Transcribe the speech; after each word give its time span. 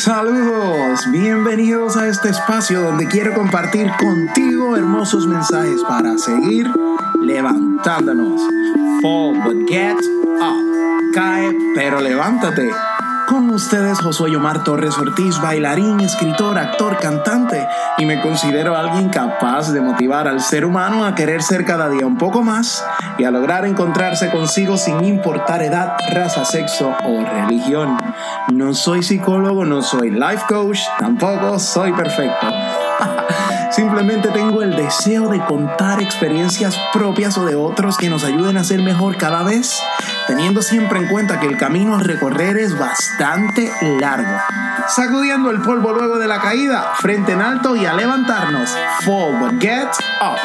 Saludos, 0.00 1.10
bienvenidos 1.10 1.96
a 1.96 2.06
este 2.06 2.28
espacio 2.28 2.82
donde 2.82 3.08
quiero 3.08 3.34
compartir 3.34 3.90
contigo 3.98 4.76
hermosos 4.76 5.26
mensajes 5.26 5.82
para 5.82 6.16
seguir 6.16 6.70
levantándonos. 7.20 8.40
Fall 9.02 9.42
but 9.42 9.68
get 9.68 9.96
up. 10.40 11.12
Cae 11.12 11.52
pero 11.74 12.00
levántate. 12.00 12.70
Con 13.28 13.50
ustedes 13.50 14.00
Josué 14.00 14.34
Omar 14.34 14.64
Torres 14.64 14.96
Ortiz, 14.96 15.38
bailarín, 15.38 16.00
escritor, 16.00 16.56
actor, 16.56 16.96
cantante, 16.96 17.68
y 17.98 18.06
me 18.06 18.22
considero 18.22 18.74
alguien 18.74 19.10
capaz 19.10 19.70
de 19.70 19.82
motivar 19.82 20.26
al 20.26 20.40
ser 20.40 20.64
humano 20.64 21.04
a 21.04 21.14
querer 21.14 21.42
ser 21.42 21.66
cada 21.66 21.90
día 21.90 22.06
un 22.06 22.16
poco 22.16 22.42
más 22.42 22.82
y 23.18 23.24
a 23.24 23.30
lograr 23.30 23.66
encontrarse 23.66 24.30
consigo 24.30 24.78
sin 24.78 25.04
importar 25.04 25.62
edad, 25.62 25.98
raza, 26.10 26.46
sexo 26.46 26.94
o 27.04 27.22
religión. 27.22 27.98
No 28.50 28.72
soy 28.72 29.02
psicólogo, 29.02 29.66
no 29.66 29.82
soy 29.82 30.10
life 30.10 30.44
coach, 30.48 30.80
tampoco 30.98 31.58
soy 31.58 31.92
perfecto. 31.92 32.46
Simplemente 33.70 34.30
tengo 34.30 34.62
el 34.62 34.74
deseo 34.74 35.28
de 35.28 35.38
contar 35.44 36.00
experiencias 36.00 36.80
propias 36.92 37.36
o 37.36 37.44
de 37.44 37.54
otros 37.54 37.98
que 37.98 38.08
nos 38.08 38.24
ayuden 38.24 38.56
a 38.56 38.64
ser 38.64 38.80
mejor 38.80 39.18
cada 39.18 39.42
vez, 39.42 39.82
teniendo 40.28 40.60
siempre 40.60 40.98
en 40.98 41.08
cuenta 41.08 41.40
que 41.40 41.46
el 41.46 41.56
camino 41.56 41.96
a 41.96 42.02
recorrer 42.02 42.58
es 42.58 42.78
bastante 42.78 43.72
largo. 43.98 44.30
Sacudiendo 44.94 45.50
el 45.50 45.62
polvo 45.62 45.94
luego 45.94 46.18
de 46.18 46.28
la 46.28 46.38
caída, 46.38 46.92
frente 46.96 47.32
en 47.32 47.40
alto 47.40 47.74
y 47.74 47.86
a 47.86 47.94
levantarnos. 47.94 48.68
Forward, 49.06 49.58
get 49.58 49.88
up. 50.20 50.36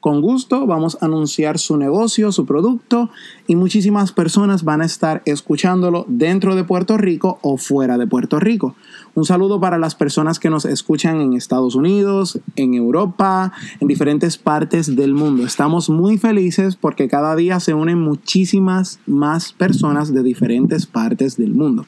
Con 0.00 0.20
gusto 0.20 0.64
vamos 0.64 0.96
a 1.00 1.06
anunciar 1.06 1.58
su 1.58 1.76
negocio, 1.76 2.30
su 2.30 2.46
producto 2.46 3.10
y 3.48 3.56
muchísimas 3.56 4.12
personas 4.12 4.62
van 4.62 4.80
a 4.80 4.84
estar 4.84 5.22
escuchándolo 5.24 6.04
dentro 6.06 6.54
de 6.54 6.62
Puerto 6.62 6.96
Rico 6.96 7.40
o 7.42 7.56
fuera 7.56 7.98
de 7.98 8.06
Puerto 8.06 8.38
Rico. 8.38 8.76
Un 9.14 9.24
saludo 9.24 9.58
para 9.58 9.76
las 9.76 9.96
personas 9.96 10.38
que 10.38 10.50
nos 10.50 10.66
escuchan 10.66 11.20
en 11.20 11.32
Estados 11.32 11.74
Unidos, 11.74 12.38
en 12.54 12.74
Europa, 12.74 13.52
en 13.80 13.88
diferentes 13.88 14.38
partes 14.38 14.94
del 14.94 15.14
mundo. 15.14 15.44
Estamos 15.44 15.90
muy 15.90 16.16
felices 16.16 16.76
porque 16.76 17.08
cada 17.08 17.34
día 17.34 17.58
se 17.58 17.74
unen 17.74 17.98
muchísimas 17.98 19.00
más 19.04 19.52
personas 19.52 20.14
de 20.14 20.22
diferentes 20.22 20.86
partes 20.86 21.36
del 21.36 21.54
mundo. 21.54 21.86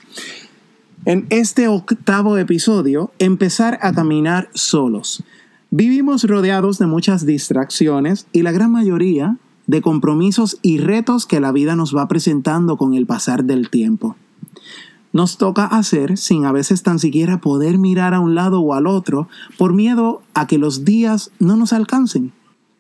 En 1.05 1.27
este 1.31 1.69
octavo 1.69 2.37
episodio, 2.39 3.13
empezar 3.21 3.79
a 3.83 3.93
caminar 3.93 4.51
solos. 4.53 5.23
Vivimos 5.73 6.25
rodeados 6.25 6.79
de 6.81 6.89
muchas 6.89 7.25
distracciones 7.25 8.27
y 8.33 8.43
la 8.43 8.51
gran 8.51 8.73
mayoría 8.73 9.39
de 9.69 9.81
compromisos 9.83 10.59
y 10.63 10.79
retos 10.79 11.27
que 11.27 11.39
la 11.39 11.53
vida 11.53 11.77
nos 11.77 11.95
va 11.95 12.09
presentando 12.09 12.77
con 12.77 12.95
el 12.95 13.07
pasar 13.07 13.45
del 13.45 13.71
tiempo. 13.71 14.17
Nos 15.13 15.39
toca 15.39 15.67
hacer 15.67 16.19
sin 16.19 16.45
a 16.45 16.51
veces 16.51 16.83
tan 16.83 16.99
siquiera 16.99 17.41
poder 17.41 17.79
mirar 17.79 18.15
a 18.15 18.21
un 18.21 18.35
lado 18.35 18.61
o 18.61 18.75
al 18.75 18.89
otro 18.89 19.29
por 19.59 19.73
miedo 19.73 20.23
a 20.35 20.49
que 20.49 20.59
los 20.59 20.85
días 20.85 21.31
no 21.39 21.55
nos 21.55 21.73
alcancen. 21.73 22.33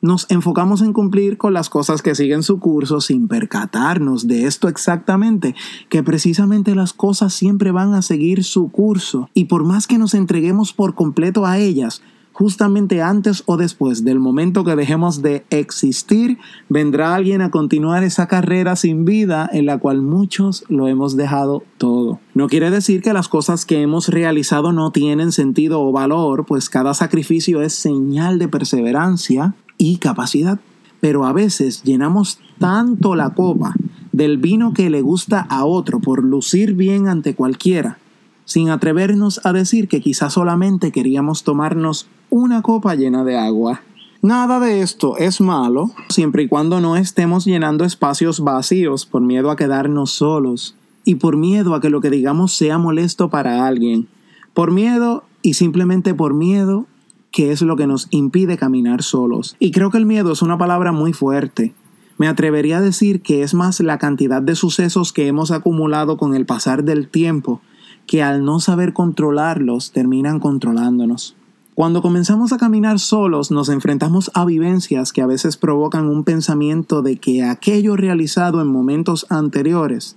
Nos 0.02 0.28
enfocamos 0.28 0.82
en 0.82 0.92
cumplir 0.92 1.38
con 1.38 1.52
las 1.52 1.70
cosas 1.70 2.02
que 2.02 2.16
siguen 2.16 2.42
su 2.42 2.58
curso 2.58 3.00
sin 3.00 3.28
percatarnos 3.28 4.26
de 4.26 4.46
esto 4.46 4.66
exactamente, 4.66 5.54
que 5.90 6.02
precisamente 6.02 6.74
las 6.74 6.92
cosas 6.92 7.34
siempre 7.34 7.70
van 7.70 7.94
a 7.94 8.02
seguir 8.02 8.42
su 8.42 8.68
curso 8.72 9.30
y 9.32 9.44
por 9.44 9.64
más 9.64 9.86
que 9.86 9.98
nos 9.98 10.14
entreguemos 10.14 10.72
por 10.72 10.96
completo 10.96 11.46
a 11.46 11.58
ellas, 11.58 12.02
justamente 12.40 13.02
antes 13.02 13.42
o 13.44 13.58
después 13.58 14.02
del 14.02 14.18
momento 14.18 14.64
que 14.64 14.74
dejemos 14.74 15.20
de 15.20 15.44
existir, 15.50 16.38
vendrá 16.70 17.14
alguien 17.14 17.42
a 17.42 17.50
continuar 17.50 18.02
esa 18.02 18.28
carrera 18.28 18.76
sin 18.76 19.04
vida 19.04 19.46
en 19.52 19.66
la 19.66 19.76
cual 19.76 20.00
muchos 20.00 20.64
lo 20.70 20.88
hemos 20.88 21.18
dejado 21.18 21.62
todo. 21.76 22.18
No 22.32 22.48
quiere 22.48 22.70
decir 22.70 23.02
que 23.02 23.12
las 23.12 23.28
cosas 23.28 23.66
que 23.66 23.82
hemos 23.82 24.08
realizado 24.08 24.72
no 24.72 24.90
tienen 24.90 25.32
sentido 25.32 25.82
o 25.82 25.92
valor, 25.92 26.46
pues 26.46 26.70
cada 26.70 26.94
sacrificio 26.94 27.60
es 27.60 27.74
señal 27.74 28.38
de 28.38 28.48
perseverancia 28.48 29.54
y 29.76 29.98
capacidad. 29.98 30.60
Pero 30.98 31.26
a 31.26 31.34
veces 31.34 31.82
llenamos 31.82 32.38
tanto 32.58 33.16
la 33.16 33.34
copa 33.34 33.74
del 34.12 34.38
vino 34.38 34.72
que 34.72 34.88
le 34.88 35.02
gusta 35.02 35.42
a 35.42 35.66
otro 35.66 36.00
por 36.00 36.24
lucir 36.24 36.72
bien 36.72 37.06
ante 37.06 37.34
cualquiera, 37.34 37.98
sin 38.46 38.70
atrevernos 38.70 39.42
a 39.44 39.52
decir 39.52 39.88
que 39.88 40.00
quizás 40.00 40.32
solamente 40.32 40.90
queríamos 40.90 41.44
tomarnos 41.44 42.08
una 42.30 42.62
copa 42.62 42.94
llena 42.94 43.24
de 43.24 43.36
agua. 43.36 43.82
Nada 44.22 44.60
de 44.60 44.82
esto 44.82 45.16
es 45.16 45.40
malo 45.40 45.90
siempre 46.08 46.44
y 46.44 46.48
cuando 46.48 46.80
no 46.80 46.96
estemos 46.96 47.44
llenando 47.44 47.84
espacios 47.84 48.40
vacíos 48.40 49.06
por 49.06 49.22
miedo 49.22 49.50
a 49.50 49.56
quedarnos 49.56 50.12
solos 50.12 50.76
y 51.04 51.16
por 51.16 51.36
miedo 51.36 51.74
a 51.74 51.80
que 51.80 51.90
lo 51.90 52.00
que 52.00 52.10
digamos 52.10 52.52
sea 52.52 52.78
molesto 52.78 53.30
para 53.30 53.66
alguien. 53.66 54.08
Por 54.54 54.70
miedo 54.70 55.24
y 55.42 55.54
simplemente 55.54 56.14
por 56.14 56.34
miedo 56.34 56.86
que 57.32 57.52
es 57.52 57.62
lo 57.62 57.76
que 57.76 57.86
nos 57.86 58.08
impide 58.10 58.56
caminar 58.56 59.02
solos. 59.02 59.56
Y 59.58 59.70
creo 59.70 59.90
que 59.90 59.98
el 59.98 60.06
miedo 60.06 60.32
es 60.32 60.42
una 60.42 60.58
palabra 60.58 60.92
muy 60.92 61.12
fuerte. 61.12 61.74
Me 62.18 62.28
atrevería 62.28 62.78
a 62.78 62.82
decir 62.82 63.22
que 63.22 63.42
es 63.42 63.54
más 63.54 63.80
la 63.80 63.98
cantidad 63.98 64.42
de 64.42 64.54
sucesos 64.54 65.12
que 65.12 65.26
hemos 65.26 65.50
acumulado 65.50 66.16
con 66.16 66.34
el 66.34 66.44
pasar 66.44 66.84
del 66.84 67.08
tiempo 67.08 67.60
que 68.06 68.22
al 68.22 68.44
no 68.44 68.60
saber 68.60 68.92
controlarlos 68.92 69.92
terminan 69.92 70.40
controlándonos. 70.40 71.36
Cuando 71.74 72.02
comenzamos 72.02 72.52
a 72.52 72.58
caminar 72.58 72.98
solos 72.98 73.50
nos 73.50 73.68
enfrentamos 73.68 74.30
a 74.34 74.44
vivencias 74.44 75.12
que 75.12 75.22
a 75.22 75.26
veces 75.26 75.56
provocan 75.56 76.08
un 76.08 76.24
pensamiento 76.24 77.00
de 77.00 77.16
que 77.16 77.44
aquello 77.44 77.96
realizado 77.96 78.60
en 78.60 78.66
momentos 78.66 79.26
anteriores 79.30 80.16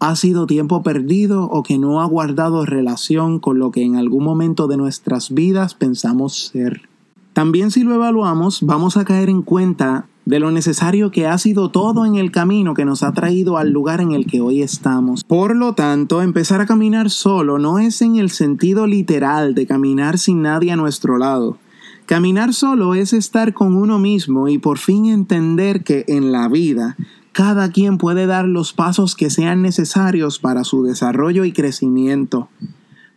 ha 0.00 0.16
sido 0.16 0.46
tiempo 0.46 0.82
perdido 0.82 1.44
o 1.44 1.62
que 1.62 1.78
no 1.78 2.00
ha 2.00 2.04
guardado 2.06 2.64
relación 2.64 3.38
con 3.38 3.58
lo 3.58 3.70
que 3.70 3.82
en 3.82 3.96
algún 3.96 4.24
momento 4.24 4.66
de 4.66 4.76
nuestras 4.76 5.34
vidas 5.34 5.74
pensamos 5.74 6.46
ser. 6.46 6.88
También 7.32 7.70
si 7.70 7.84
lo 7.84 7.94
evaluamos 7.94 8.62
vamos 8.62 8.96
a 8.96 9.04
caer 9.04 9.28
en 9.28 9.42
cuenta 9.42 10.06
de 10.28 10.40
lo 10.40 10.50
necesario 10.50 11.10
que 11.10 11.26
ha 11.26 11.38
sido 11.38 11.70
todo 11.70 12.04
en 12.04 12.16
el 12.16 12.30
camino 12.30 12.74
que 12.74 12.84
nos 12.84 13.02
ha 13.02 13.12
traído 13.12 13.56
al 13.56 13.70
lugar 13.70 14.02
en 14.02 14.12
el 14.12 14.26
que 14.26 14.42
hoy 14.42 14.60
estamos. 14.60 15.24
Por 15.24 15.56
lo 15.56 15.72
tanto, 15.72 16.20
empezar 16.20 16.60
a 16.60 16.66
caminar 16.66 17.08
solo 17.08 17.58
no 17.58 17.78
es 17.78 18.02
en 18.02 18.16
el 18.16 18.28
sentido 18.28 18.86
literal 18.86 19.54
de 19.54 19.66
caminar 19.66 20.18
sin 20.18 20.42
nadie 20.42 20.70
a 20.70 20.76
nuestro 20.76 21.16
lado. 21.16 21.56
Caminar 22.04 22.52
solo 22.52 22.94
es 22.94 23.14
estar 23.14 23.54
con 23.54 23.74
uno 23.74 23.98
mismo 23.98 24.48
y 24.48 24.58
por 24.58 24.76
fin 24.76 25.06
entender 25.06 25.82
que 25.82 26.04
en 26.08 26.30
la 26.30 26.46
vida 26.48 26.98
cada 27.32 27.70
quien 27.70 27.96
puede 27.96 28.26
dar 28.26 28.44
los 28.44 28.74
pasos 28.74 29.16
que 29.16 29.30
sean 29.30 29.62
necesarios 29.62 30.38
para 30.38 30.62
su 30.64 30.82
desarrollo 30.82 31.46
y 31.46 31.52
crecimiento. 31.52 32.50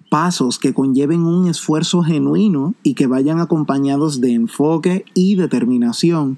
Pasos 0.10 0.60
que 0.60 0.74
conlleven 0.74 1.24
un 1.26 1.50
esfuerzo 1.50 2.04
genuino 2.04 2.74
y 2.84 2.94
que 2.94 3.08
vayan 3.08 3.42
acompañados 3.42 4.22
de 4.22 4.32
enfoque 4.32 5.04
y 5.14 5.36
determinación 5.36 6.38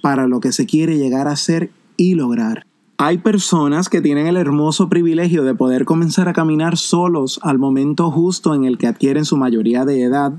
para 0.00 0.26
lo 0.26 0.40
que 0.40 0.52
se 0.52 0.66
quiere 0.66 0.98
llegar 0.98 1.28
a 1.28 1.36
ser 1.36 1.70
y 1.96 2.14
lograr. 2.14 2.66
Hay 3.00 3.18
personas 3.18 3.88
que 3.88 4.00
tienen 4.00 4.26
el 4.26 4.36
hermoso 4.36 4.88
privilegio 4.88 5.44
de 5.44 5.54
poder 5.54 5.84
comenzar 5.84 6.28
a 6.28 6.32
caminar 6.32 6.76
solos 6.76 7.38
al 7.42 7.58
momento 7.58 8.10
justo 8.10 8.54
en 8.54 8.64
el 8.64 8.76
que 8.76 8.88
adquieren 8.88 9.24
su 9.24 9.36
mayoría 9.36 9.84
de 9.84 10.02
edad, 10.02 10.32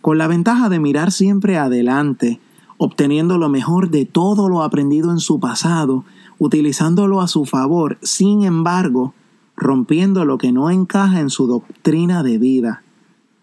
con 0.00 0.16
la 0.16 0.26
ventaja 0.26 0.70
de 0.70 0.80
mirar 0.80 1.12
siempre 1.12 1.58
adelante, 1.58 2.40
obteniendo 2.78 3.36
lo 3.36 3.50
mejor 3.50 3.90
de 3.90 4.06
todo 4.06 4.48
lo 4.48 4.62
aprendido 4.62 5.10
en 5.10 5.18
su 5.18 5.40
pasado, 5.40 6.04
utilizándolo 6.38 7.20
a 7.20 7.28
su 7.28 7.44
favor, 7.44 7.98
sin 8.00 8.44
embargo, 8.44 9.12
rompiendo 9.54 10.24
lo 10.24 10.38
que 10.38 10.52
no 10.52 10.70
encaja 10.70 11.20
en 11.20 11.28
su 11.28 11.46
doctrina 11.46 12.22
de 12.22 12.38
vida. 12.38 12.82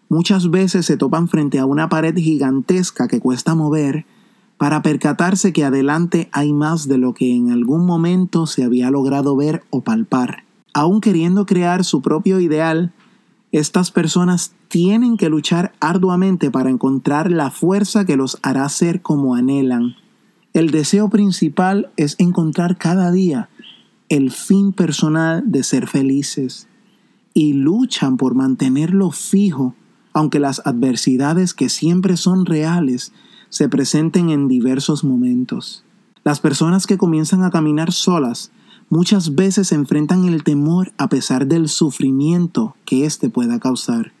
Muchas 0.08 0.50
veces 0.50 0.84
se 0.84 0.96
topan 0.96 1.28
frente 1.28 1.60
a 1.60 1.66
una 1.66 1.88
pared 1.88 2.16
gigantesca 2.16 3.06
que 3.06 3.20
cuesta 3.20 3.54
mover, 3.54 4.04
para 4.58 4.82
percatarse 4.82 5.52
que 5.52 5.64
adelante 5.64 6.28
hay 6.32 6.52
más 6.52 6.88
de 6.88 6.98
lo 6.98 7.14
que 7.14 7.34
en 7.34 7.50
algún 7.50 7.86
momento 7.86 8.46
se 8.46 8.64
había 8.64 8.90
logrado 8.90 9.36
ver 9.36 9.62
o 9.70 9.82
palpar. 9.82 10.44
Aún 10.74 11.00
queriendo 11.00 11.46
crear 11.46 11.84
su 11.84 12.02
propio 12.02 12.40
ideal, 12.40 12.92
Estas 13.50 13.90
personas 13.90 14.52
tienen 14.68 15.16
que 15.16 15.30
luchar 15.30 15.72
arduamente 15.80 16.50
para 16.50 16.68
encontrar 16.70 17.30
la 17.30 17.50
fuerza 17.50 18.04
que 18.04 18.16
los 18.16 18.38
hará 18.42 18.68
ser 18.68 19.00
como 19.00 19.34
anhelan. 19.34 19.94
El 20.52 20.70
deseo 20.70 21.08
principal 21.08 21.90
es 21.96 22.14
encontrar 22.18 22.76
cada 22.76 23.10
día 23.10 23.48
el 24.10 24.30
fin 24.32 24.72
personal 24.72 25.42
de 25.46 25.62
ser 25.62 25.86
felices 25.86 26.68
y 27.32 27.52
luchan 27.52 28.16
por 28.16 28.34
mantenerlo 28.34 29.10
fijo, 29.10 29.74
aunque 30.12 30.40
las 30.40 30.60
adversidades 30.66 31.54
que 31.54 31.68
siempre 31.68 32.16
son 32.16 32.44
reales 32.44 33.12
se 33.48 33.68
presenten 33.68 34.30
en 34.30 34.48
diversos 34.48 35.04
momentos. 35.04 35.84
Las 36.24 36.40
personas 36.40 36.86
que 36.86 36.98
comienzan 36.98 37.42
a 37.44 37.50
caminar 37.50 37.92
solas 37.92 38.50
muchas 38.90 39.34
veces 39.34 39.72
enfrentan 39.72 40.24
el 40.24 40.44
temor 40.44 40.92
a 40.98 41.08
pesar 41.08 41.46
del 41.46 41.68
sufrimiento 41.68 42.74
que 42.84 43.04
éste 43.04 43.28
pueda 43.30 43.58
causar. 43.58 44.12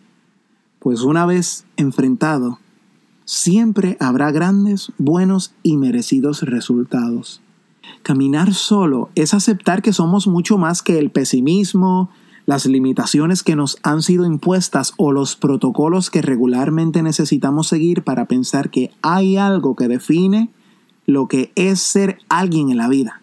Pues 0.78 1.02
una 1.02 1.26
vez 1.26 1.64
enfrentado, 1.76 2.58
siempre 3.24 3.96
habrá 4.00 4.30
grandes, 4.30 4.92
buenos 4.98 5.52
y 5.62 5.76
merecidos 5.76 6.42
resultados. 6.42 7.40
Caminar 8.02 8.54
solo 8.54 9.10
es 9.14 9.34
aceptar 9.34 9.82
que 9.82 9.92
somos 9.92 10.26
mucho 10.26 10.56
más 10.56 10.82
que 10.82 10.98
el 10.98 11.10
pesimismo, 11.10 12.10
las 12.48 12.64
limitaciones 12.64 13.42
que 13.42 13.56
nos 13.56 13.76
han 13.82 14.00
sido 14.00 14.24
impuestas 14.24 14.94
o 14.96 15.12
los 15.12 15.36
protocolos 15.36 16.08
que 16.08 16.22
regularmente 16.22 17.02
necesitamos 17.02 17.68
seguir 17.68 18.04
para 18.04 18.24
pensar 18.24 18.70
que 18.70 18.90
hay 19.02 19.36
algo 19.36 19.76
que 19.76 19.86
define 19.86 20.48
lo 21.04 21.28
que 21.28 21.52
es 21.56 21.78
ser 21.78 22.20
alguien 22.30 22.70
en 22.70 22.78
la 22.78 22.88
vida. 22.88 23.20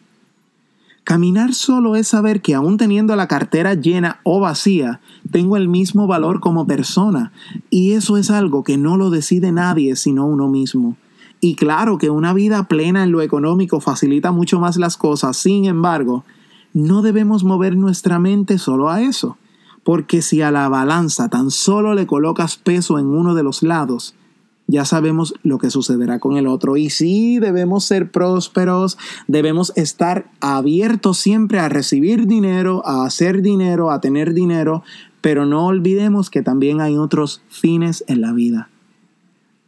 Caminar 1.04 1.56
solo 1.56 1.96
es 1.96 2.10
saber 2.10 2.44
que 2.44 2.54
aún 2.54 2.78
teniendo 2.78 3.16
la 3.16 3.28
cartera 3.28 3.74
llena 3.74 4.20
o 4.22 4.40
vacía, 4.40 5.00
tengo 5.32 5.58
el 5.58 5.70
mismo 5.70 6.06
valor 6.06 6.40
como 6.40 6.68
persona, 6.68 7.32
y 7.72 7.94
eso 7.94 8.18
es 8.18 8.30
algo 8.30 8.64
que 8.64 8.78
no 8.78 8.96
lo 8.96 9.10
decide 9.10 9.52
nadie 9.52 9.96
sino 9.96 10.28
uno 10.28 10.50
mismo. 10.50 10.98
Y 11.42 11.56
claro 11.56 11.98
que 11.98 12.12
una 12.12 12.32
vida 12.32 12.68
plena 12.68 13.04
en 13.04 13.12
lo 13.12 13.24
económico 13.24 13.80
facilita 13.80 14.32
mucho 14.32 14.60
más 14.60 14.78
las 14.78 14.98
cosas, 14.98 15.36
sin 15.36 15.66
embargo, 15.66 16.24
no 16.76 17.02
debemos 17.02 17.46
mover 17.46 17.78
nuestra 17.78 18.20
mente 18.20 18.58
solo 18.58 18.90
a 18.90 19.02
eso, 19.02 19.38
porque 19.84 20.22
si 20.22 20.42
a 20.42 20.52
la 20.52 20.68
balanza 20.68 21.30
tan 21.30 21.50
solo 21.50 21.96
le 21.96 22.06
colocas 22.06 22.58
peso 22.58 23.00
en 23.00 23.06
uno 23.06 23.34
de 23.34 23.44
los 23.44 23.64
lados, 23.64 24.14
ya 24.68 24.84
sabemos 24.84 25.36
lo 25.42 25.58
que 25.58 25.70
sucederá 25.70 26.20
con 26.20 26.36
el 26.36 26.48
otro. 26.48 26.76
Y 26.76 26.90
sí, 26.90 27.40
debemos 27.40 27.86
ser 27.86 28.12
prósperos, 28.12 28.98
debemos 29.28 29.72
estar 29.78 30.30
abiertos 30.42 31.18
siempre 31.18 31.60
a 31.60 31.70
recibir 31.70 32.28
dinero, 32.28 32.86
a 32.86 33.06
hacer 33.06 33.42
dinero, 33.42 33.90
a 33.90 34.02
tener 34.02 34.34
dinero, 34.34 34.84
pero 35.22 35.46
no 35.46 35.68
olvidemos 35.68 36.30
que 36.30 36.42
también 36.42 36.82
hay 36.82 36.98
otros 36.98 37.42
fines 37.48 38.04
en 38.08 38.20
la 38.20 38.34
vida. 38.34 38.70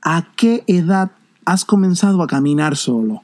¿A 0.01 0.27
qué 0.36 0.65
edad 0.68 1.12
has 1.45 1.63
comenzado 1.63 2.21
a 2.21 2.27
caminar 2.27 2.75
solo? 2.75 3.21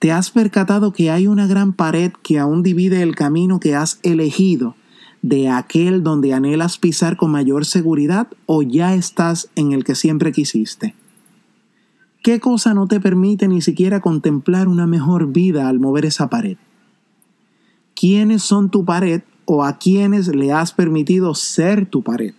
¿Te 0.00 0.12
has 0.12 0.30
percatado 0.30 0.94
que 0.94 1.10
hay 1.10 1.26
una 1.26 1.46
gran 1.46 1.74
pared 1.74 2.12
que 2.22 2.38
aún 2.38 2.62
divide 2.62 3.02
el 3.02 3.14
camino 3.14 3.60
que 3.60 3.74
has 3.74 4.00
elegido 4.02 4.74
de 5.20 5.50
aquel 5.50 6.02
donde 6.02 6.32
anhelas 6.32 6.78
pisar 6.78 7.18
con 7.18 7.30
mayor 7.30 7.66
seguridad 7.66 8.26
o 8.46 8.62
ya 8.62 8.94
estás 8.94 9.50
en 9.56 9.72
el 9.72 9.84
que 9.84 9.94
siempre 9.94 10.32
quisiste? 10.32 10.94
¿Qué 12.22 12.40
cosa 12.40 12.72
no 12.72 12.86
te 12.86 12.98
permite 12.98 13.46
ni 13.46 13.60
siquiera 13.60 14.00
contemplar 14.00 14.68
una 14.68 14.86
mejor 14.86 15.34
vida 15.34 15.68
al 15.68 15.80
mover 15.80 16.06
esa 16.06 16.30
pared? 16.30 16.56
¿Quiénes 17.94 18.42
son 18.42 18.70
tu 18.70 18.86
pared 18.86 19.20
o 19.44 19.64
a 19.64 19.76
quiénes 19.76 20.28
le 20.28 20.50
has 20.50 20.72
permitido 20.72 21.34
ser 21.34 21.84
tu 21.84 22.02
pared? 22.02 22.32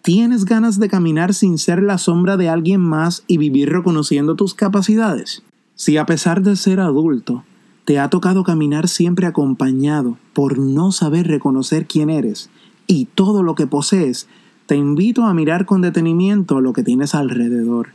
¿Tienes 0.00 0.46
ganas 0.46 0.78
de 0.78 0.88
caminar 0.88 1.34
sin 1.34 1.58
ser 1.58 1.82
la 1.82 1.98
sombra 1.98 2.38
de 2.38 2.48
alguien 2.48 2.80
más 2.80 3.22
y 3.26 3.36
vivir 3.36 3.68
reconociendo 3.68 4.34
tus 4.34 4.54
capacidades? 4.54 5.42
Si 5.84 5.96
a 5.96 6.06
pesar 6.06 6.44
de 6.44 6.54
ser 6.54 6.78
adulto, 6.78 7.42
te 7.84 7.98
ha 7.98 8.08
tocado 8.08 8.44
caminar 8.44 8.86
siempre 8.86 9.26
acompañado 9.26 10.16
por 10.32 10.56
no 10.60 10.92
saber 10.92 11.26
reconocer 11.26 11.88
quién 11.88 12.08
eres 12.08 12.50
y 12.86 13.06
todo 13.06 13.42
lo 13.42 13.56
que 13.56 13.66
posees, 13.66 14.28
te 14.66 14.76
invito 14.76 15.24
a 15.24 15.34
mirar 15.34 15.66
con 15.66 15.82
detenimiento 15.82 16.60
lo 16.60 16.72
que 16.72 16.84
tienes 16.84 17.16
alrededor. 17.16 17.94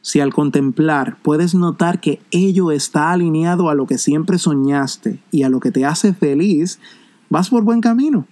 Si 0.00 0.18
al 0.18 0.34
contemplar 0.34 1.16
puedes 1.22 1.54
notar 1.54 2.00
que 2.00 2.20
ello 2.32 2.72
está 2.72 3.12
alineado 3.12 3.70
a 3.70 3.76
lo 3.76 3.86
que 3.86 3.98
siempre 3.98 4.36
soñaste 4.36 5.20
y 5.30 5.44
a 5.44 5.48
lo 5.48 5.60
que 5.60 5.70
te 5.70 5.84
hace 5.84 6.14
feliz, 6.14 6.80
vas 7.30 7.50
por 7.50 7.62
buen 7.62 7.80
camino. 7.80 8.26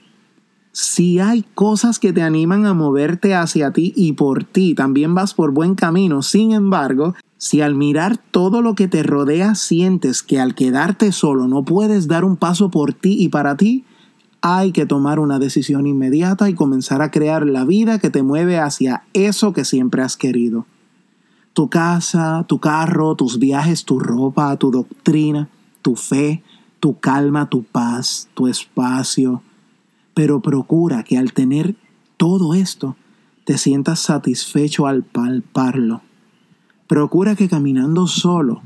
Si 0.73 1.19
hay 1.19 1.45
cosas 1.55 1.99
que 1.99 2.13
te 2.13 2.23
animan 2.23 2.65
a 2.65 2.75
moverte 2.75 3.35
hacia 3.35 3.73
ti 3.73 3.93
y 3.97 4.13
por 4.13 4.45
ti 4.45 4.75
también 4.75 5.15
vas 5.15 5.35
por 5.35 5.53
buen 5.53 5.75
camino, 5.75 6.23
sin 6.23 6.53
embargo, 6.53 7.15
si 7.39 7.61
al 7.61 7.75
mirar 7.75 8.19
todo 8.19 8.63
lo 8.63 8.75
que 8.75 8.87
te 8.87 9.03
rodea 9.03 9.55
sientes 9.55 10.23
que 10.23 10.39
al 10.39 10.55
quedarte 10.55 11.11
solo 11.11 11.49
no 11.49 11.65
puedes 11.65 12.07
dar 12.07 12.25
un 12.25 12.37
paso 12.37 12.71
por 12.71 12.93
ti 12.93 13.17
y 13.19 13.31
para 13.31 13.57
ti, 13.57 13.85
hay 14.43 14.73
que 14.73 14.87
tomar 14.87 15.19
una 15.19 15.39
decisión 15.39 15.87
inmediata 15.87 16.49
y 16.49 16.55
comenzar 16.55 17.03
a 17.03 17.11
crear 17.11 17.47
la 17.47 17.65
vida 17.65 17.99
que 17.99 18.11
te 18.11 18.23
mueve 18.23 18.59
hacia 18.59 19.03
eso 19.13 19.53
que 19.53 19.65
siempre 19.65 20.03
has 20.03 20.17
querido. 20.17 20.67
Tu 21.53 21.69
casa, 21.69 22.45
tu 22.47 22.59
carro, 22.59 23.17
tus 23.17 23.39
viajes, 23.39 23.85
tu 23.85 23.99
ropa, 23.99 24.57
tu 24.57 24.71
doctrina, 24.71 25.49
tu 25.83 25.97
fe, 25.97 26.43
tu 26.79 26.99
calma, 27.01 27.51
tu 27.51 27.65
paz, 27.65 28.29
tu 28.35 28.47
espacio. 28.47 29.43
Pero 30.15 30.41
procura 30.41 31.03
que 31.03 31.19
al 31.19 31.33
tener 31.33 31.75
todo 32.17 32.55
esto 32.55 32.97
te 33.45 33.59
sientas 33.59 34.01
satisfecho 34.01 34.87
al 34.87 35.03
palparlo 35.03 36.03
Procura 36.91 37.37
que 37.37 37.49
caminando 37.49 38.09
solo 38.09 38.63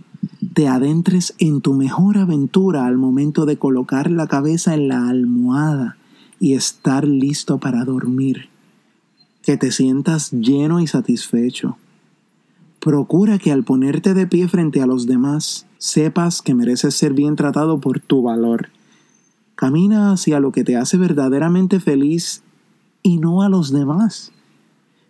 te 0.54 0.66
adentres 0.66 1.34
en 1.38 1.60
tu 1.60 1.74
mejor 1.74 2.16
aventura 2.16 2.86
al 2.86 2.96
momento 2.96 3.44
de 3.44 3.58
colocar 3.58 4.10
la 4.10 4.26
cabeza 4.26 4.72
en 4.72 4.88
la 4.88 5.10
almohada 5.10 5.98
y 6.40 6.54
estar 6.54 7.06
listo 7.06 7.58
para 7.58 7.84
dormir. 7.84 8.48
Que 9.42 9.58
te 9.58 9.70
sientas 9.70 10.30
lleno 10.30 10.80
y 10.80 10.86
satisfecho. 10.86 11.76
Procura 12.80 13.38
que 13.38 13.52
al 13.52 13.62
ponerte 13.62 14.14
de 14.14 14.26
pie 14.26 14.48
frente 14.48 14.80
a 14.80 14.86
los 14.86 15.06
demás, 15.06 15.66
sepas 15.76 16.40
que 16.40 16.54
mereces 16.54 16.94
ser 16.94 17.12
bien 17.12 17.36
tratado 17.36 17.78
por 17.78 18.00
tu 18.00 18.22
valor. 18.22 18.70
Camina 19.54 20.12
hacia 20.12 20.40
lo 20.40 20.52
que 20.52 20.64
te 20.64 20.76
hace 20.76 20.96
verdaderamente 20.96 21.80
feliz 21.80 22.42
y 23.02 23.18
no 23.18 23.42
a 23.42 23.48
los 23.48 23.72
demás. 23.72 24.32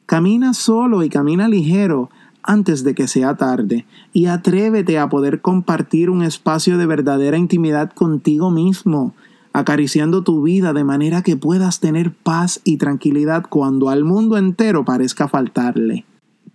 Camina 0.06 0.52
solo 0.52 1.02
y 1.02 1.08
camina 1.08 1.48
ligero 1.48 2.10
antes 2.42 2.84
de 2.84 2.94
que 2.94 3.08
sea 3.08 3.36
tarde 3.36 3.86
y 4.12 4.26
atrévete 4.26 4.98
a 4.98 5.08
poder 5.08 5.40
compartir 5.40 6.10
un 6.10 6.22
espacio 6.22 6.76
de 6.76 6.86
verdadera 6.86 7.38
intimidad 7.38 7.92
contigo 7.92 8.50
mismo, 8.50 9.14
acariciando 9.54 10.22
tu 10.22 10.42
vida 10.42 10.74
de 10.74 10.84
manera 10.84 11.22
que 11.22 11.36
puedas 11.36 11.80
tener 11.80 12.12
paz 12.12 12.60
y 12.64 12.76
tranquilidad 12.76 13.44
cuando 13.48 13.88
al 13.88 14.04
mundo 14.04 14.36
entero 14.36 14.84
parezca 14.84 15.26
faltarle. 15.26 16.04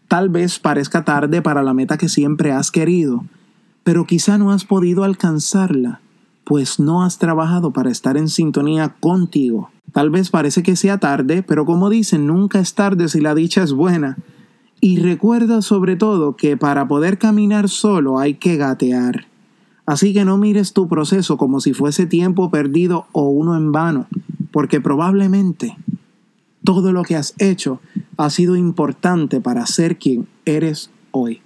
Tal 0.07 0.29
vez 0.29 0.59
parezca 0.59 1.05
tarde 1.05 1.41
para 1.41 1.63
la 1.63 1.73
meta 1.73 1.97
que 1.97 2.09
siempre 2.09 2.51
has 2.51 2.71
querido, 2.71 3.25
pero 3.83 4.05
quizá 4.05 4.37
no 4.37 4.51
has 4.51 4.65
podido 4.65 5.03
alcanzarla, 5.03 6.01
pues 6.49 6.79
no 6.79 7.03
has 7.03 7.19
trabajado 7.19 7.73
para 7.73 7.91
estar 7.91 8.17
en 8.17 8.27
sintonía 8.27 8.95
contigo. 8.99 9.69
Tal 9.93 10.09
vez 10.09 10.31
parece 10.31 10.63
que 10.63 10.75
sea 10.75 10.97
tarde, 10.97 11.43
pero 11.43 11.63
como 11.63 11.91
dicen, 11.91 12.25
nunca 12.25 12.59
es 12.59 12.73
tarde 12.73 13.07
si 13.07 13.21
la 13.21 13.35
dicha 13.35 13.61
es 13.61 13.71
buena. 13.71 14.17
Y 14.81 14.97
recuerda 14.97 15.61
sobre 15.61 15.95
todo 15.95 16.35
que 16.35 16.57
para 16.57 16.87
poder 16.87 17.19
caminar 17.19 17.69
solo 17.69 18.17
hay 18.17 18.33
que 18.33 18.57
gatear. 18.57 19.27
Así 19.85 20.11
que 20.11 20.25
no 20.25 20.39
mires 20.39 20.73
tu 20.73 20.87
proceso 20.87 21.37
como 21.37 21.59
si 21.59 21.73
fuese 21.73 22.07
tiempo 22.07 22.49
perdido 22.49 23.05
o 23.11 23.29
uno 23.29 23.55
en 23.55 23.71
vano, 23.71 24.07
porque 24.49 24.81
probablemente 24.81 25.77
todo 26.63 26.91
lo 26.93 27.03
que 27.03 27.15
has 27.15 27.35
hecho 27.37 27.79
ha 28.17 28.31
sido 28.31 28.55
importante 28.55 29.39
para 29.39 29.67
ser 29.67 29.99
quien 29.99 30.27
eres 30.45 30.89
hoy. 31.11 31.43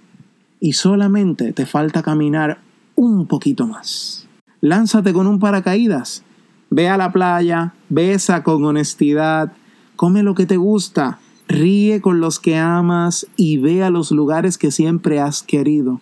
Y 0.60 0.72
solamente 0.72 1.52
te 1.52 1.66
falta 1.66 2.02
caminar 2.02 2.62
un 2.94 3.26
poquito 3.26 3.66
más. 3.66 4.23
Lánzate 4.64 5.12
con 5.12 5.26
un 5.26 5.40
paracaídas. 5.40 6.24
Ve 6.70 6.88
a 6.88 6.96
la 6.96 7.12
playa, 7.12 7.74
besa 7.90 8.42
con 8.42 8.64
honestidad, 8.64 9.52
come 9.94 10.22
lo 10.22 10.34
que 10.34 10.46
te 10.46 10.56
gusta, 10.56 11.18
Ríe 11.48 12.00
con 12.00 12.20
los 12.22 12.40
que 12.40 12.56
amas 12.56 13.26
y 13.36 13.58
ve 13.58 13.82
a 13.82 13.90
los 13.90 14.10
lugares 14.10 14.56
que 14.56 14.70
siempre 14.70 15.20
has 15.20 15.42
querido. 15.42 16.00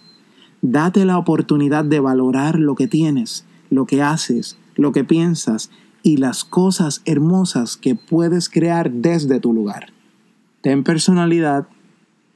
Date 0.61 1.05
la 1.05 1.19
oportunidad 1.19 1.85
de 1.85 1.99
valorar 1.99 2.61
lo 2.61 2.77
que 2.77 2.87
tienes, 2.87 3.45
lo 3.69 3.85
que 3.85 4.01
haces, 4.01 4.57
lo 4.77 4.93
que 4.93 5.03
piensas 5.03 5.73
y 6.05 6.19
las 6.19 6.45
cosas 6.45 7.03
hermosas 7.05 7.77
que 7.77 7.97
puedes 7.97 8.49
crear 8.49 8.93
desde 8.93 9.41
tu 9.41 9.53
lugar. 9.53 9.93
Ten 10.61 10.85
personalidad, 10.85 11.67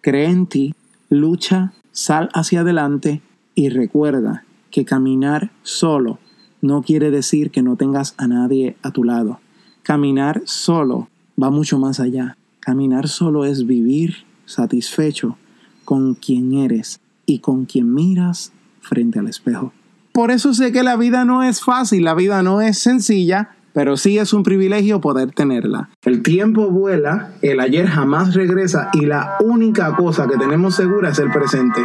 cree 0.00 0.26
en 0.26 0.48
ti, 0.48 0.74
lucha, 1.08 1.72
sal 1.92 2.30
hacia 2.34 2.62
adelante 2.62 3.22
y 3.54 3.68
recuerda 3.68 4.45
que 4.76 4.84
caminar 4.84 5.52
solo 5.62 6.18
no 6.60 6.82
quiere 6.82 7.10
decir 7.10 7.50
que 7.50 7.62
no 7.62 7.76
tengas 7.76 8.14
a 8.18 8.26
nadie 8.26 8.76
a 8.82 8.90
tu 8.90 9.04
lado. 9.04 9.40
Caminar 9.82 10.42
solo 10.44 11.08
va 11.42 11.48
mucho 11.48 11.78
más 11.78 11.98
allá. 11.98 12.36
Caminar 12.60 13.08
solo 13.08 13.46
es 13.46 13.64
vivir 13.64 14.26
satisfecho 14.44 15.38
con 15.86 16.12
quien 16.12 16.52
eres 16.52 17.00
y 17.24 17.38
con 17.38 17.64
quien 17.64 17.94
miras 17.94 18.52
frente 18.82 19.18
al 19.18 19.28
espejo. 19.28 19.72
Por 20.12 20.30
eso 20.30 20.52
sé 20.52 20.72
que 20.72 20.82
la 20.82 20.96
vida 20.96 21.24
no 21.24 21.42
es 21.42 21.62
fácil, 21.62 22.04
la 22.04 22.12
vida 22.12 22.42
no 22.42 22.60
es 22.60 22.76
sencilla, 22.76 23.56
pero 23.72 23.96
sí 23.96 24.18
es 24.18 24.34
un 24.34 24.42
privilegio 24.42 25.00
poder 25.00 25.30
tenerla. 25.30 25.88
El 26.02 26.22
tiempo 26.22 26.68
vuela, 26.70 27.32
el 27.40 27.60
ayer 27.60 27.86
jamás 27.86 28.34
regresa 28.34 28.90
y 28.92 29.06
la 29.06 29.38
única 29.42 29.96
cosa 29.96 30.28
que 30.28 30.36
tenemos 30.36 30.74
segura 30.74 31.08
es 31.08 31.18
el 31.18 31.30
presente. 31.30 31.80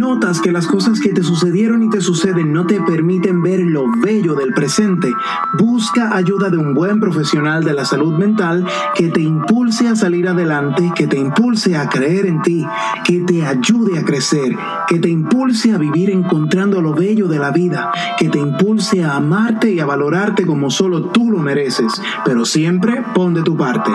Notas 0.00 0.40
que 0.40 0.50
las 0.50 0.66
cosas 0.66 0.98
que 0.98 1.10
te 1.10 1.22
sucedieron 1.22 1.82
y 1.82 1.90
te 1.90 2.00
suceden 2.00 2.54
no 2.54 2.64
te 2.64 2.80
permiten 2.80 3.42
ver 3.42 3.60
lo 3.60 3.84
bello 4.00 4.34
del 4.34 4.54
presente, 4.54 5.12
busca 5.58 6.16
ayuda 6.16 6.48
de 6.48 6.56
un 6.56 6.72
buen 6.72 7.00
profesional 7.00 7.64
de 7.64 7.74
la 7.74 7.84
salud 7.84 8.16
mental 8.16 8.66
que 8.94 9.08
te 9.08 9.20
impulse 9.20 9.88
a 9.88 9.96
salir 9.96 10.26
adelante, 10.26 10.90
que 10.96 11.06
te 11.06 11.18
impulse 11.18 11.76
a 11.76 11.90
creer 11.90 12.24
en 12.24 12.40
ti, 12.40 12.66
que 13.04 13.20
te 13.20 13.44
ayude 13.44 13.98
a 13.98 14.04
crecer, 14.06 14.56
que 14.88 14.98
te 15.00 15.10
impulse 15.10 15.74
a 15.74 15.76
vivir 15.76 16.08
encontrando 16.08 16.80
lo 16.80 16.94
bello 16.94 17.28
de 17.28 17.38
la 17.38 17.50
vida, 17.50 17.92
que 18.18 18.30
te 18.30 18.38
impulse 18.38 19.04
a 19.04 19.16
amarte 19.16 19.70
y 19.70 19.80
a 19.80 19.86
valorarte 19.86 20.46
como 20.46 20.70
solo 20.70 21.10
tú 21.10 21.30
lo 21.30 21.40
mereces, 21.40 22.00
pero 22.24 22.46
siempre 22.46 23.04
pon 23.14 23.34
de 23.34 23.42
tu 23.42 23.54
parte. 23.54 23.90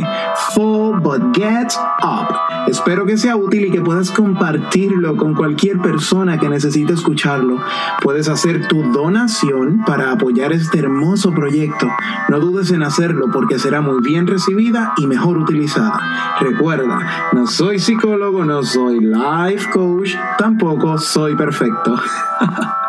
Fall 0.54 1.00
but 1.02 1.36
get 1.36 1.74
up. 2.04 2.28
Espero 2.68 3.08
que 3.08 3.18
sea 3.18 3.36
útil 3.36 3.66
y 3.66 3.72
que 3.72 3.82
puedas 3.82 4.12
compartirlo 4.12 5.18
con 5.18 5.34
cualquier 5.34 5.80
persona 5.80 5.95
que 6.40 6.50
necesite 6.50 6.94
escucharlo. 6.94 7.58
Puedes 8.02 8.28
hacer 8.28 8.68
tu 8.68 8.84
donación 8.92 9.84
para 9.86 10.12
apoyar 10.12 10.52
este 10.52 10.80
hermoso 10.80 11.32
proyecto. 11.32 11.88
No 12.30 12.40
dudes 12.40 12.72
en 12.72 12.84
hacerlo 12.84 13.28
porque 13.32 13.60
será 13.60 13.82
muy 13.82 14.02
bien 14.02 14.28
recibida 14.28 14.94
y 14.98 15.08
mejor 15.08 15.38
utilizada. 15.38 16.38
Recuerda, 16.40 17.30
no 17.34 17.48
soy 17.48 17.80
psicólogo, 17.80 18.44
no 18.44 18.64
soy 18.64 19.00
life 19.00 19.70
coach, 19.72 20.12
tampoco 20.38 20.98
soy 20.98 21.36
perfecto. 21.36 21.96